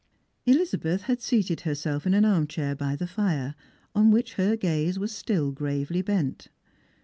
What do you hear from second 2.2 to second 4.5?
arm chair by the fire, on which